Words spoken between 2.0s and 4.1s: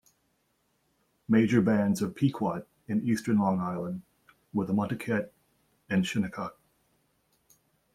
of Pequot in eastern Long Island